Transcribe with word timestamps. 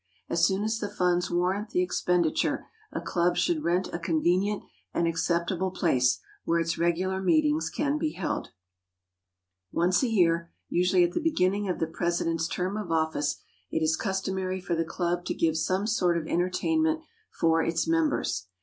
As 0.31 0.43
soon 0.43 0.63
as 0.63 0.79
the 0.79 0.89
funds 0.89 1.29
warrant 1.29 1.69
the 1.69 1.83
expenditure, 1.83 2.65
a 2.91 2.99
club 2.99 3.37
should 3.37 3.63
rent 3.63 3.87
a 3.93 3.99
convenient 3.99 4.63
and 4.95 5.07
acceptable 5.07 5.69
place, 5.69 6.17
where 6.43 6.59
its 6.59 6.75
regular 6.79 7.21
meetings 7.21 7.69
can 7.69 7.99
be 7.99 8.13
held. 8.13 8.47
[Sidenote: 8.47 8.55
THE 8.63 9.03
CLUB 9.03 9.73
BREAKFAST] 9.73 9.77
Once 9.77 10.03
a 10.03 10.07
year, 10.15 10.51
usually 10.69 11.03
at 11.03 11.11
the 11.11 11.19
beginning 11.19 11.69
of 11.69 11.77
the 11.77 11.85
president's 11.85 12.47
term 12.47 12.77
of 12.77 12.91
office, 12.91 13.43
it 13.69 13.83
is 13.83 13.95
customary 13.95 14.59
for 14.59 14.73
the 14.73 14.83
club 14.83 15.23
to 15.25 15.35
give 15.35 15.55
some 15.55 15.85
sort 15.85 16.17
of 16.17 16.25
entertainment 16.25 17.01
for 17.29 17.61
its 17.61 17.87
members. 17.87 18.47